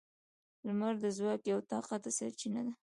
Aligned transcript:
•لمر 0.65 0.93
د 1.03 1.05
ځواک 1.17 1.41
یوه 1.51 1.63
طاقته 1.71 2.09
سرچینه 2.17 2.61
ده. 2.65 2.73